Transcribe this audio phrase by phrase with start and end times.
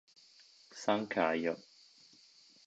[0.71, 1.53] San Caio